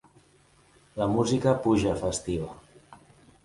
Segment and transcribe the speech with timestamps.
[1.01, 2.51] La música puja festiva.